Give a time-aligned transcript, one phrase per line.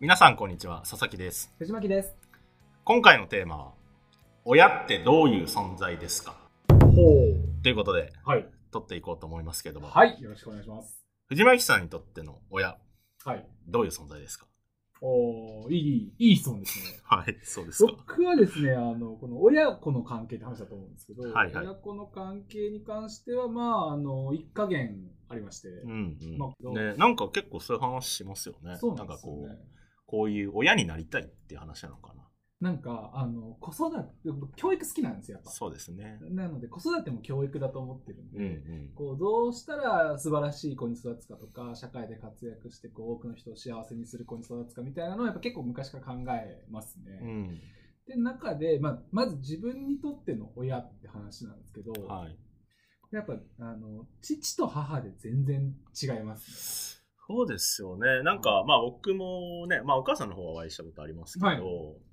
[0.00, 2.14] 皆さんこんにちは佐々木です藤巻です。
[2.84, 3.72] 今回のテーマは
[4.44, 6.36] 親ってどういう存在ですか？
[6.70, 6.76] ほ
[7.64, 8.30] ということでう。
[8.30, 8.46] はい。
[8.70, 10.16] 撮っていこうと思いますけども、はい。
[10.22, 11.02] よろしくお願いします。
[11.26, 12.76] 藤巻さんにとっての親
[13.24, 13.44] はい。
[13.66, 14.46] どういう存在ですか？
[15.00, 17.00] おーいい、いい質問ですね。
[17.02, 29.77] はいそうですか僕はですね、あの、この親子の関係って話だと思うんですけど、はいはい親子の関係に関しては、まあ、あの、一加減ありまして、うんうん、まあね、なんか結構そういう話しますよねそうなんですよねかこう。
[30.08, 32.24] こういう親になりたいっていう話なのかな。
[32.60, 35.50] なんか、あの、子育て、教育好きなんですよ、やっぱ。
[35.50, 36.18] そうですね。
[36.30, 38.46] なので、子育ても教育だと思ってるんで、うんう
[38.86, 38.88] ん。
[38.96, 47.20] こうどうしたら素晴らしい子に育つかとか社会で活躍してこう多くの人を幸せにする子に育つかみたいなのはやっぱ結構昔から考えますね。
[47.22, 47.60] うん。
[48.08, 52.36] で中で、まあ、まず自分にとっての親って話なんですけど、はい。
[53.12, 56.97] やっぱあの父と母で全然違います
[57.28, 58.22] そうですよね。
[58.22, 61.60] なんか、まあ僕もね、まあお母さんの方はお会いしたことありますけど、はい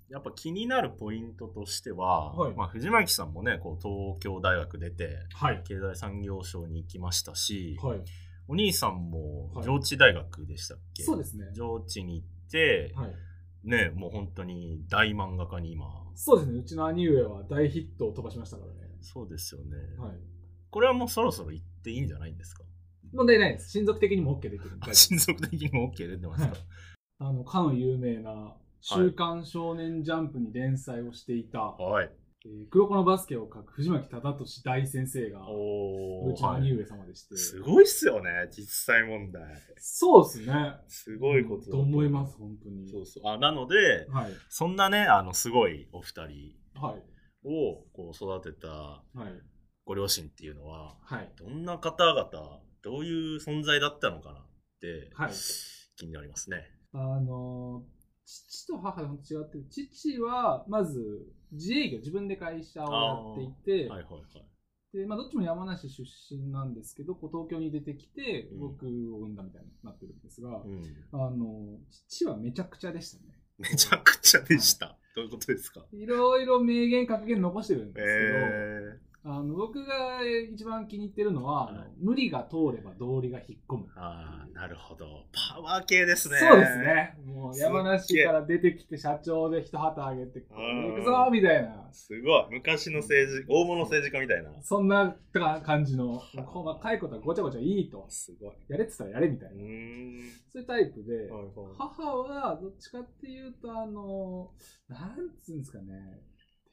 [0.07, 5.15] やっぱ気になるポイントとしては、はいまあ藤巻さんもね、こう東京大学出て、ね。
[5.33, 5.63] はい。
[5.67, 8.03] 経済産業省に行きましたし、はい。
[8.47, 11.47] お兄さんもはい上智大学でしたっけ、そうですね。
[11.53, 13.15] 上智に行って、はい。
[13.63, 16.59] ね、もう本当に大漫画家に今、そうですね。
[16.59, 18.95] うちの兄上は大ヒットを飛ばしましたからね。
[19.01, 19.77] そうですよね。
[19.97, 20.11] はい。
[20.69, 22.63] これはもうそろそろ行っていいんじゃないんですか？
[23.15, 23.71] 問題ないです。
[23.71, 24.93] 親族的にも OK できるんで。
[24.93, 26.59] 親族的にも OK 出てますか、はい
[27.17, 32.05] あの、かの有名な、週刊少年ジャンプに連載をしていた、はい。
[32.05, 32.25] えー
[32.69, 37.35] 黒子のバスケを描く藤巻忠俊大先生が、おーうちの兄上様でして。
[37.37, 39.41] すごいっすよね、実際問題。
[39.77, 40.75] そうですね。
[40.87, 42.87] すごいことだと思います、本当に。
[42.87, 43.27] そうそう。
[43.27, 44.31] あ、なので、はい。
[44.49, 47.03] そんなね、あの、すごいお二人はい。
[47.47, 49.41] をこう育てたはい。
[49.83, 51.31] ご両親っていうのは、はい。
[51.37, 54.43] どんな方々、どういう存在だったのかなっ
[54.79, 55.31] て、はい
[55.97, 56.57] 気になりますね。
[56.93, 57.95] あのー
[58.27, 59.65] 父と母が本当違ってる。
[59.69, 64.97] 父は、まず、自営業、自分で会社をやっていて、はいはいはい。
[64.97, 70.81] で、まあ、どっちも山梨出身なんですけど、こう東京に出てきてうん、僕を産んだみたいになってるんですが、うん。
[71.11, 71.77] あの、
[72.09, 73.37] 父はめちゃくちゃでしたね。
[73.59, 74.97] めちゃくちゃでした。
[75.15, 75.85] どういうことですか？
[75.93, 80.19] いろいろ名言格言残してるんですけど、えあの僕が
[80.53, 83.85] 一番気に入ってるのは、無理が通れば道理が引っ込む。
[83.85, 85.25] ー、ああ、なるほど。
[85.33, 86.37] パワー系ですね。
[86.37, 86.77] そうです。
[86.77, 87.17] ね。
[87.25, 92.45] もう山梨から出てきて社長で一旗あげて、行くぞみたいな、すごい。
[92.51, 94.51] 昔の政治、大物政治家みたいな。
[94.61, 95.15] そんな
[95.63, 98.05] 感じの、細かいことはごちゃごちゃいいと。
[98.09, 98.53] すごい。
[98.67, 99.59] やれって言ったらやれみたいうな。
[100.51, 104.51] そういうタイプで、はいはい母はどっちかっていうと、あの、
[104.87, 106.21] なんつうんですかね、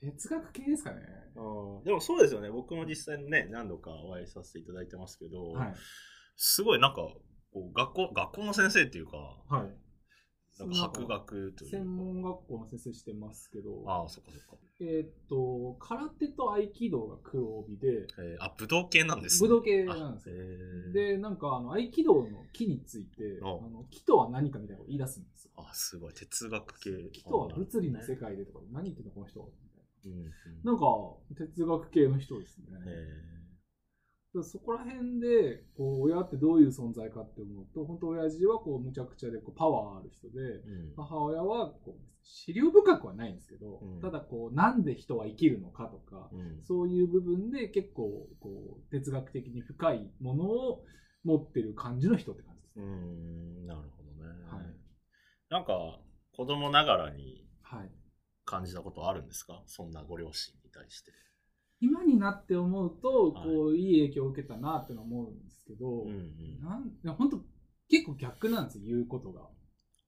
[0.02, 0.98] 哲学系ですかね。
[1.36, 2.50] うんでもそうですよね。
[2.50, 5.74] 僕も実際にね、何度かお会いさせていただいてますけど、はい。
[6.36, 7.02] すごいなんか、
[7.52, 9.16] こう学校、学校の先生っていうか、
[9.48, 9.70] はい。
[10.58, 11.76] なんか博学というか。
[11.78, 14.56] 専門学校の先生してますけど、ああ、そっかそっか。
[14.80, 19.48] えーっと、空手と合気道が黒帯で、えー、あ、武道系なんですね。
[19.48, 20.36] 武道系なんですよ。
[20.36, 25.52] よで、なんか、あの、合気道の木について、あおの木とは何かみたいなことを言い出すんですよ。
[25.56, 26.14] あ、すごい。
[26.14, 26.90] 哲学系。
[27.12, 28.22] 木とは物理の世界。
[28.22, 29.40] 界でとか、何言ってんのこの人
[30.04, 30.72] な。
[30.72, 30.84] なんか、
[31.36, 32.66] 哲学系の人ですね。
[34.42, 50.84] そこら辺で、こう、親ってどういう存在かって思うと、本当親父はこう、むちゃくちゃでこうパワーある人で、ーうん母親はこう、資料深くはないんですけど、うんただこう、なんで人は生きるのかとか、うんそういう部分で結構こう哲学的に深いものを
[51.24, 52.86] 持ってる感じの人って感じですうね。
[52.86, 54.30] ん、なるほどね。
[54.50, 54.74] はい
[55.50, 56.00] なんか、
[56.34, 57.90] 子供ながらにはい、
[58.52, 59.62] 感じたことあるんですか？
[59.66, 61.12] そんなご両親に対して。
[61.80, 66.60] 今になって思うとはいこういい影響を受けたなって思うんですけど、うんうん。
[66.60, 67.40] なんいや本当
[67.88, 69.48] 結構逆なんですよ言うことが。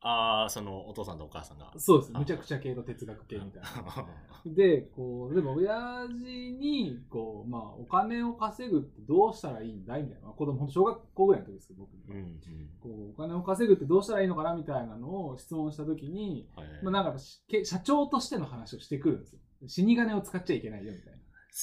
[0.06, 1.72] ああ、そのお父さんとお母さんが。
[1.78, 3.68] そうですあむちゃくちゃ系と哲学系みたいな。
[3.86, 4.06] あ
[4.44, 12.38] でこう例えば親父にこう、まあ、お金を稼ぐってどうしたらいいんだいみたいな、まあ子供小学校ぐらいの時ですけど僕うんうん。
[12.80, 19.40] こうお金を稼ぐってどうしたらいいのかなみたいなのを質問した時にはいまあ、なんか社長としての話をしてくるんですよ。
[19.66, 21.18] 死金を使っちゃいけないよみたいな。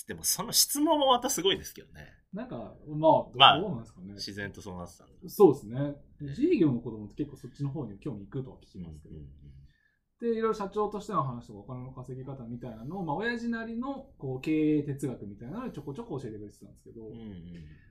[0.08, 2.08] でもその質問もまたすごいですけどね。
[2.34, 3.10] なんか、ま
[3.46, 4.14] あ、どうなんですかね。
[4.14, 5.06] 自然とそうなってた。
[5.28, 5.96] そうですね。
[6.22, 9.16] 自営業の子供って結構そっちの方に興味いくとは聞きうんますけど。
[9.16, 9.26] うん
[10.22, 17.42] で、いろいろ社長としての話とかお金の稼ぎ方みたいなのを、まあ、親父なりのこう経営哲学みたいなのをちょこちょこ教えてくれてたんですけど、うんうん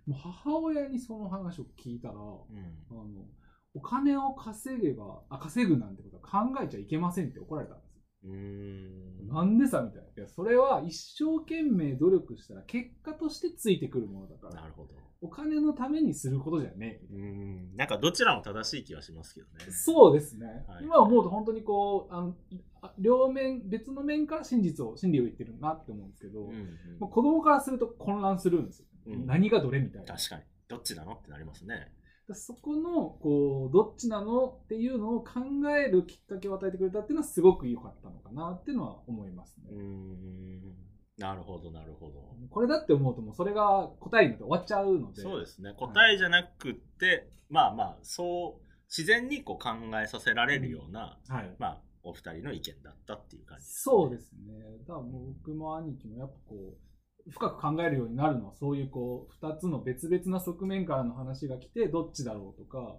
[0.06, 3.26] もう母親にその話を聞いたら、あうんの
[3.75, 7.89] お金を稼げばあ、稼ぐなんてことは考えちゃいけませんって怒られたんで。
[8.25, 10.08] うーんなんでさみたいな。
[10.08, 14.62] いや、それは一生懸命努力したら結果としてついてくるものだから。
[14.62, 14.90] なるほど。
[15.22, 17.14] お金のためにすることじゃねえ。
[17.14, 17.76] うん。
[17.76, 19.70] なんかどちらも正しい気はしますけどね。
[19.70, 20.64] そうですね。
[20.67, 22.34] はい今思うと本当にこう、あの
[22.82, 26.69] あ両面、別の面から真実を、真理を言ってるなって思うんですけど、うんうん
[26.99, 28.87] まあ、子供からすると混乱するんですよ。
[29.06, 30.14] うん何がどれみたいな。
[30.14, 30.43] 確かに。
[30.69, 31.93] どっちなのってなりますね。
[32.31, 35.41] だそこの、こう、どっちなのっていうのを考
[35.77, 39.71] えるきっかけを与えてくれたっていうのはすごく良かったのかなっていうのは思いますね。
[39.71, 40.75] うーん。
[41.19, 42.35] なるほど、なるほど。
[42.50, 45.21] これだって思うともうそれが答えになって終わっちゃうので。
[45.23, 45.75] そうですね。
[45.77, 51.55] 答えじゃなくって、まあまあ、そう、自然にこう考えさせられるような、はい。
[51.59, 54.79] まあ、お二人の意見だったっていう感じです、そうですね。
[54.87, 56.89] だからもう僕も兄貴もやっぱこう、
[57.28, 62.96] 深く考えるようになるのは、そういうこう、二つの別々な側面からの話が来て、どっちだろうとか、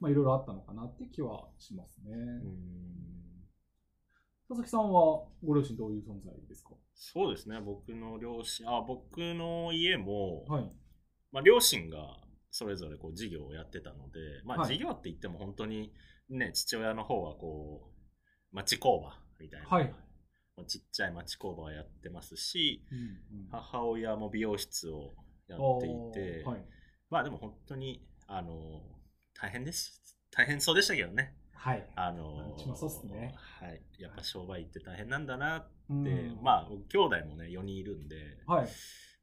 [0.00, 2.12] まあいろいろあったのかなって気はしますね。
[2.12, 2.94] うーん
[4.46, 6.70] 佐々木さんはご両親どういう存在ですか？
[6.94, 7.60] そうですね。
[7.60, 10.70] 僕の両親、あ、僕の家も、はい。
[11.32, 12.20] まあ、両親が
[12.50, 15.92] それぞれこう事業をやってたので、まあ、はい事業って言っても本当に
[16.28, 17.90] ね、父親の方はこ
[18.52, 19.94] う、町工場みたいな、はい。
[20.56, 25.14] まあちっちゃい町工場をやってますし、うんうん母親も美容室を
[25.48, 26.64] やっていて、はい。
[27.10, 28.82] まあでも本当に、あの、
[29.34, 30.00] 大変です。
[30.30, 31.36] 大変そうでしたけどね。
[31.52, 31.86] はい。
[31.96, 33.80] あのそうっすねはい。
[33.98, 38.16] やっぱ商売って大変なんだなって、うんまあ、僕兄弟もね、4人いるんで、
[38.46, 38.68] はい。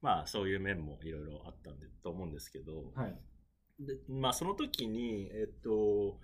[0.02, 3.16] まあそういう面もいろいろあったんでと思うんですけど、はい。
[3.80, 6.20] でまあその時に、えっと、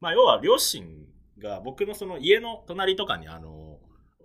[0.00, 1.06] まあ要は両親
[1.38, 3.78] が僕のその家の隣とかにあの、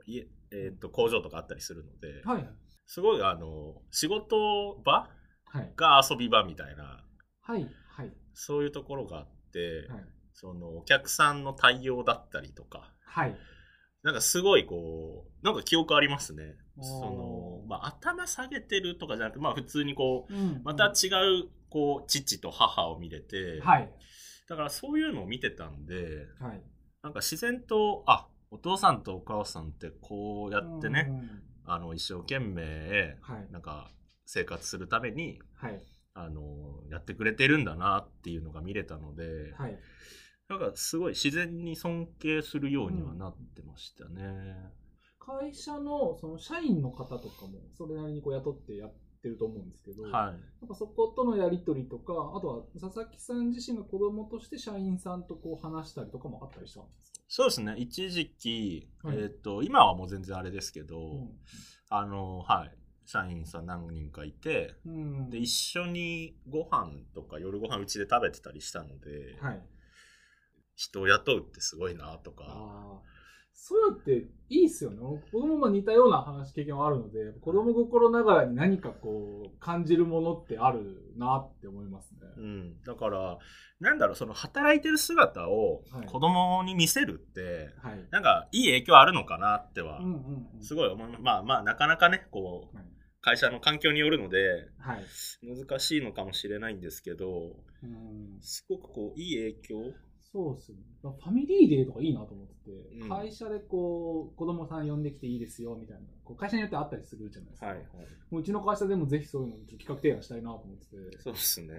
[0.08, 2.50] 家えっと工場とかあったりするので、はい。
[2.86, 5.10] すごいあの、仕事場
[5.46, 5.74] はい。
[5.76, 7.04] が遊び場みたいな、
[7.42, 7.70] はい。
[7.90, 8.14] はい。
[8.34, 10.06] そういうところがあって、はい。
[10.34, 13.36] そのお客さんの対応だったりとか、はい。
[14.04, 16.56] なんかすごいこう、なんか記憶ありますね。
[16.80, 21.10] その、まあ頭下げてるとかじゃなくて、まあ普通にこう、うんまた違
[21.42, 23.92] う、こう、父と母を見れて、はい。
[24.48, 26.62] だからそういうのを見てたんで、はい。
[27.04, 33.52] なんか自然と、あ、お父さんとお母さんってこうやってね、うんあの、一生懸命、はい。
[33.52, 33.92] なんか
[34.26, 35.82] 生活するために、はい。
[36.14, 39.78] あの、やってくれてるんだなっていうのが見れたので、はい。
[40.48, 44.56] なんかすごい自然に尊敬するようにはなってましたね。
[45.20, 48.94] 会社のその社員の方とかもそれなりにこう雇ってやっ
[49.28, 50.12] てると思うんですけど、はい。
[50.12, 50.30] な
[50.66, 57.76] んかそことのやり取りとか、あとは佐々木さん自身が子供として社員さんとこう話したりとかもあったりしたんですか、そうですね。
[57.78, 61.30] 一時期、はいえっ、と、今はもう全然あれですけど、うん
[61.90, 62.78] あの、はい。
[63.06, 69.62] 社員さん何人かいて、うんで、一緒にご飯とか夜ご飯うちで食べてたりしたので、はい、
[70.76, 73.02] 人を雇うってすごいなとか、
[73.60, 74.12] そういうのって
[74.50, 74.98] いいっすよね。
[75.32, 82.20] 子供も似たような話経験はあるので、子供心ながらに何かこう感じるものってあるなって思いますね。
[82.38, 82.82] うん。
[82.84, 83.40] だから、
[83.80, 88.08] なんだろう、その働いてる姿をはい子供に見せるって、はい。
[88.12, 90.02] なんかいい影響あるのかなっては。
[90.62, 91.22] すごい思います。
[91.22, 92.86] まあまあ、なかなかね、こう、はい
[93.20, 95.06] 会社の環境によるので、はい。
[95.42, 99.94] 難しいのかもしれないんですけど、うんすごくこう、いい影響
[100.38, 100.78] そうですね。
[101.02, 107.66] ファミリーデーとかいいなと思ってて、うん会社でこう、子供さん呼んできていいですよみたいな、こう会社によってあったりするじゃないですか。
[107.68, 107.86] はいはい。
[108.30, 111.74] もううちの会社でもぜひそういうの企画提案したいなと思ってて、そうですね。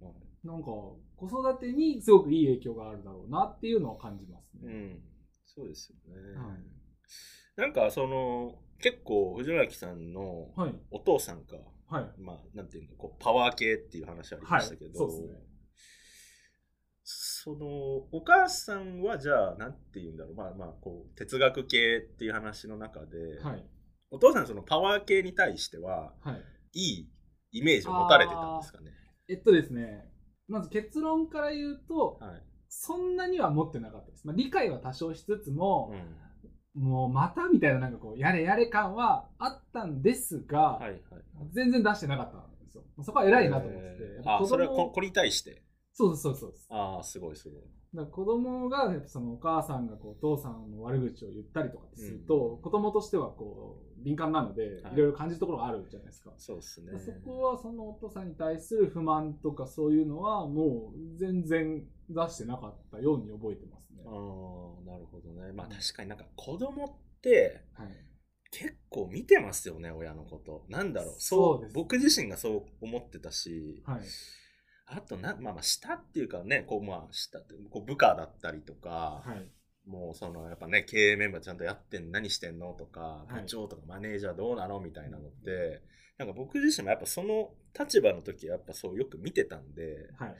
[0.00, 0.14] うん、はい
[0.44, 4.60] なんか子育てにすごくいい影響があるだろうなっていうのを感じますね。
[4.62, 5.02] うん。
[5.44, 6.38] そうですよね。
[6.38, 6.56] はい
[7.56, 10.74] なんか、その、結構、藤村木さんのはい。
[10.92, 12.20] お父さんが、はい。
[12.20, 15.48] まあ、なんていうの、こう、パワー系っていう話ありましたけど、はいそうですね
[17.48, 17.66] その、
[18.12, 23.64] お母さんはじゃあ、なんていうんだろう、まあまあ、こう、哲学系っていう話の中で、はい。
[24.10, 26.42] お父さんそのパワー系に対しては、はい。
[26.74, 28.90] いいイメージを持たれてたんですかね。
[29.28, 30.10] えっとですね、
[30.46, 32.42] まず結論から言うと、はい。
[32.68, 34.26] そんなには持ってなかったです。
[34.26, 35.94] まあ、理解は多少しつつも
[36.76, 36.82] う、ん。
[36.82, 41.00] もうまたみたいななんかこう、やれやれ感はあったんですが、はいはい。
[41.52, 42.84] 全然出してなかったんですよ。
[43.02, 43.96] そこは偉いなと思ってて。
[44.00, 45.62] えーそれはここれに対して？
[45.98, 46.54] そうそうそう。
[46.68, 47.62] ああ、すごいすごい。
[47.92, 56.30] だ子供がそのお母さんがこうお父さんの悪口を言ったりとかすると、子供としてはこう敏感なので、はいいろいろ感じるところがあるじゃないですか。
[56.38, 56.92] そうですね。
[57.00, 64.04] そこはそのお父さんに対する不満とかそういうのはもう全然出してなかったように覚えてますね。
[64.06, 64.12] ああ、
[64.86, 65.52] なるほどね。
[65.52, 67.88] まあ確かになんか子供ってはい。
[68.50, 70.64] 結構見てますよね、親のこと。
[70.68, 71.14] なんだろう。
[71.18, 74.00] そう、僕自身がそう思ってたし、はい。
[74.90, 79.50] あとな、まあまあ下っていうかね、こうまあ下って、こう部下だったりとか、はい。
[79.86, 85.82] もうそのやっぱね、経営メンバーちゃんとやってん、何してんのとか、はい部長とかマネージャーどうなのみたいなのって、
[86.18, 90.34] なんか僕自身もやっぱその立場の時はやっぱそうよく見てたんで、はい。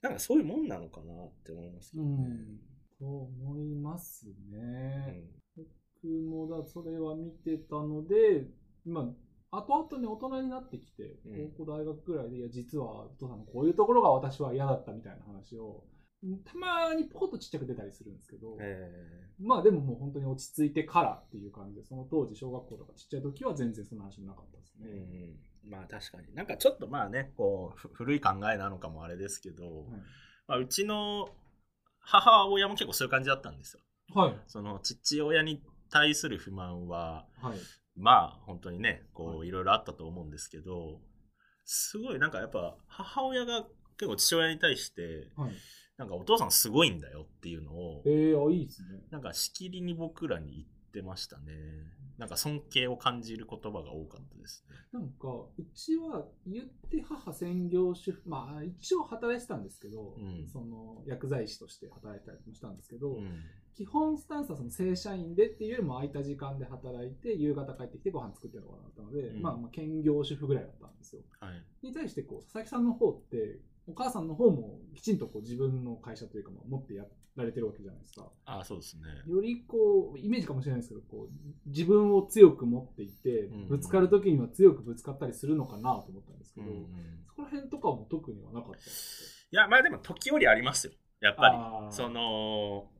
[0.00, 2.08] なんかそういうもんなのかなって思いますけどね。
[2.10, 2.60] うん。
[2.98, 3.10] そう
[3.46, 5.24] 思いますね。
[5.56, 8.44] 僕もだ、それは見てたので、
[8.84, 9.04] まあ、
[9.50, 15.84] 後々ね、大人になってきて、うん高校大学ぐらいで、いや、実は、お父さんのこういうところが私は嫌だったみたいな話を、
[16.44, 18.90] たまにポコッとちっちゃく出たりするんですけど、え
[19.40, 25.36] まあでももう本当に落ち着いてからっていう感じで、その当時小学校とかちっちゃい時は全然そんな話もなかったですえね。
[25.64, 26.34] うん、まあ確かに。
[26.34, 29.74] なんかちょっとまあね、こう、ふ古い考えなのかもあれですけど、はい
[30.48, 31.28] まあ、うちの
[32.00, 33.80] 母親も結構そういう感じだったんですよ。
[34.14, 34.34] はい。
[34.48, 37.58] その父親に対する不満は、はい。
[37.98, 41.00] まあ本当にね、こはいういろいろあったと思うんですけど、
[41.64, 43.64] すごいなんかやっぱ母親が
[43.98, 45.52] 結構父親に対して、はい。
[45.98, 49.00] なんかお父さんすごいんだよっていうのをえ、ー、あ、いいですね。
[49.10, 51.54] なんかしきりに僕らに言ってましたね。
[52.18, 54.76] なんか尊敬を感じる言葉が多かったですね。
[54.92, 63.42] なんか、うちは言って母専業主婦、まあ一応働いてたんですけど、うんその薬剤師として働いてたりもしたんですけど、うん。
[63.78, 71.22] 基本スタンスはその正社員でっていうよりも空いた時間で働いて、夕方帰ってきてご飯作ってるとかだったので、うんまあまあ兼業主婦ぐらいだったんですよ。
[71.38, 71.86] はい。
[71.86, 77.04] に対してこう佐々木さんの方ってお母さんの方もきちんとこう自分の会社というかまあ持ってや
[77.36, 79.02] られてるわけじゃないですかああ、そうですね。
[79.32, 86.86] よりこうイメージかもしれないですけどこう自分を強く持っていてうんぶつかる時には強くぶつかったりするのかなと思ったんですけど、うんうん
[87.28, 90.92] そこら辺とかも特にはなかったですいや、まあでも時折ありますよ。
[91.20, 91.94] やっぱり。
[91.94, 92.90] その、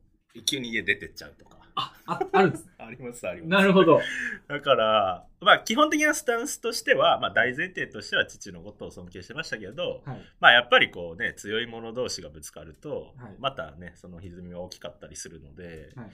[0.45, 1.59] 急に家出てっちゃうとか。
[1.81, 3.49] あああるんですね あります、あります。
[3.51, 4.01] なるほど
[4.49, 16.11] だから、まあ基本的なスタンスとしては、まあ大前提としては父のことを尊敬してましたけど、はいまあやっぱりこうね、強い者同士がぶつかると、はいまたね、その歪みが大きかったりするので、はい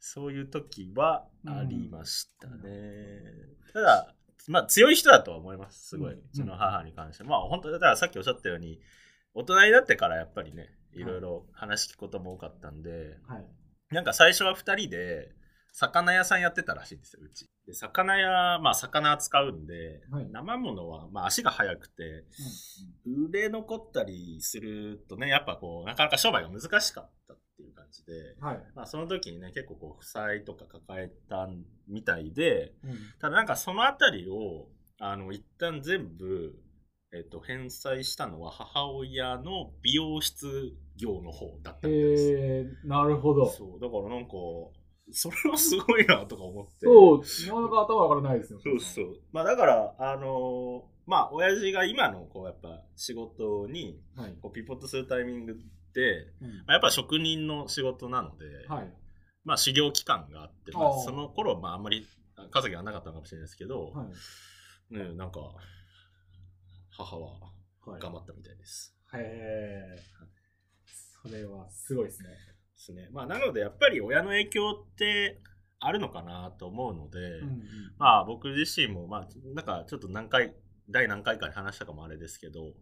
[0.00, 2.60] そういう時はありましたね。
[2.62, 4.14] うんただ、
[4.46, 6.14] まあ強い人だとは思います、すごい。
[6.14, 7.24] うちの母に関して。
[7.24, 8.80] まあ本当だからさっきおっしゃったように、
[9.34, 11.20] 大人になってからやっぱりね、いろい。
[11.20, 13.46] ろ話聞くことも多かったんで、はい。
[13.90, 15.32] なんか最初は2人で
[15.72, 17.48] 魚屋さんやってたらしいんですよ、うち。
[17.66, 20.28] で魚屋、まあ魚扱うんで、はい。
[20.32, 22.24] 生物は、まあ、足が速くて、
[23.06, 31.48] 売れ残ったりするとね、やっぱこう、なかなか商売が難しかったっていう感じで、はい、まあその時にね、結構こう、負債とか抱えた
[31.86, 32.98] みたいで、うん。
[33.20, 36.58] ただなんかそのあたりを、あの、一旦全部、
[37.12, 42.32] えっと、返済したのは母親の美容室業の方だったみたいです。
[42.32, 44.32] えー、なるほどそう、だからなんか、
[45.10, 46.84] それはすごいなとか思って。
[46.84, 48.60] そう、なかなか頭が上がらないですよ。
[48.62, 49.16] そうそう。
[49.32, 54.36] まあだから、あのーまあ、親父が今の、こう、やっぱ、仕事に、はい。
[54.42, 55.54] こう、ピポットするタイミングっ
[55.94, 58.92] て、うんまあ、やっぱ職人の仕事なので、はい。
[59.42, 62.06] まあ、修行期間があって、まあ、その頃、まあ、あんまり
[62.50, 64.04] 稼ぎがなかったのかもしれないですけど、は
[64.90, 64.94] い。
[64.98, 65.54] ね、なんか、
[66.98, 67.30] 母は
[67.86, 68.00] はい。
[68.00, 68.94] 頑張ったみたいです。
[69.14, 69.98] へえ。
[71.22, 72.28] それはすごいですね。
[72.28, 72.34] で
[72.76, 73.08] すね。
[73.12, 75.40] まあ、なので、やっぱり親の影響って
[75.80, 77.62] あるのかなと思うので、うんうん
[77.98, 80.54] まあ、僕自身も、まあ、なんか、ちょっと何回、
[80.90, 82.72] 第何回かに話したかもあれですけど、はい。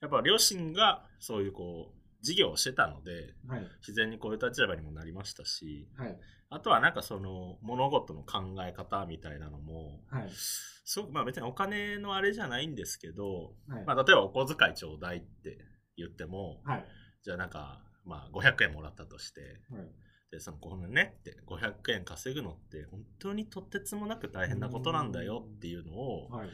[0.00, 3.62] やっぱ両親がそういうこう、事業をしてたので、はい。
[3.80, 6.18] 自然にこういう立場にもなりましたし、はい。
[6.50, 10.30] あとはなんかその物事の考え方みたいなのも、はい。
[10.32, 13.84] すごくまあ別にお金のあれじゃないんですけど、はい。
[13.86, 15.58] まあ例えばお小遣いちょうだいって
[15.96, 16.84] 言っても、はい。
[17.22, 19.90] じゃあなんか、まあ500円もらったとして、はい。
[20.30, 26.48] で、そのごめんねって、500円稼ぐのって本当にとてつもなく大変なことなんだよっていうのを、はい。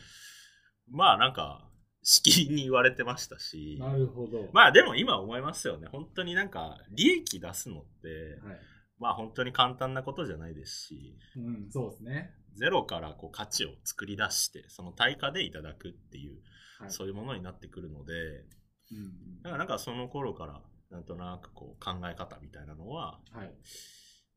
[0.91, 1.69] まあなんか、
[2.09, 4.49] しきりに言われてましたし、なるほど。
[4.53, 5.89] まあでも今思いますよね。
[5.91, 8.09] 本当になんか利益出すのって、
[8.47, 8.59] はい。
[9.01, 12.31] まあ本当に簡単なことじゃないですし、うん、そうですね。
[12.55, 16.37] ゼロからこう価値を作り出して、その対価でいただくっていう、
[16.79, 16.91] はい。
[16.93, 23.41] そういうものになってくるので、うんだからなんかその頃からなんとなくこう考え方みたいなのは、うん。
[23.41, 23.55] はい。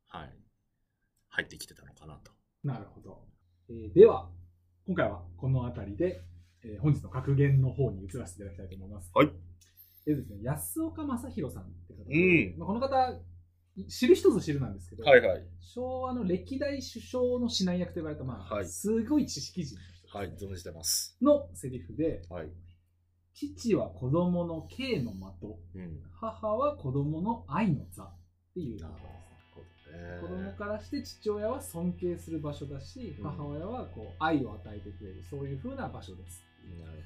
[0.08, 0.34] はい、
[1.30, 2.32] 入ってきてたのかなと。
[2.64, 3.28] なるほど。
[3.70, 4.28] えーでは、
[4.88, 6.24] 今回はこの辺りで、
[6.64, 9.12] えー本日の格言の方に移らせていただきたいと思います。
[9.14, 9.32] はい。
[10.08, 13.20] えーですね、安岡正弘さんって方で、うんまあ、この方、
[13.88, 15.22] 知る人ぞ知るなんですけど、はい。
[15.62, 21.16] 昭和の歴代首相の指南役と呼ばれた、まあはいすごい知識人の人ねはい、存じてます。
[21.22, 22.50] のセリフで、はい。
[23.34, 26.02] 父は子供の敬の的、うん。
[26.20, 28.18] 母は子供の愛の座っ
[28.54, 28.98] ていう言葉で
[29.86, 30.20] すね。
[30.22, 36.44] 子供からして父親は尊敬する場所だし、うん母親はこう愛を与えてくれるそういう風な場所です。
[36.78, 37.00] なる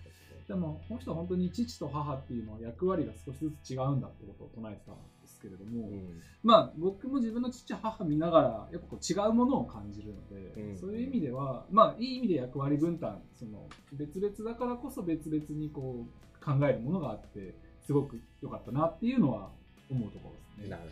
[0.48, 5.96] でも、この人は本当に父と母っていうのは役割が少しずつ違うんだってことを唱えてたんですけれども、ほど。
[5.96, 6.22] うん。
[6.43, 10.77] まあ僕も自分の父母見ながらやっぱこう違うものを感じるので、うん。
[10.77, 17.55] そういう意味ではまあいい意味で役割分担その別々だからこそ別々にこう考えるものがあって
[17.86, 19.50] すごく良かったなっていうのは
[19.89, 20.70] 思うところですね。
[20.70, 20.84] なる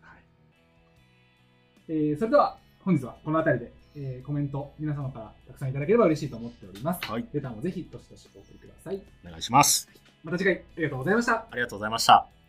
[0.00, 0.24] はい。
[1.88, 7.10] えーそれでは本日はこの辺りで、えーコメント皆様からたくさんいただければ嬉しいと思っております。
[7.10, 9.00] はいレターもぜひどしどしお送りください。
[9.26, 9.88] お願いします。
[10.22, 11.32] また次回ありがとうございました。
[11.34, 12.39] ありがとうございました。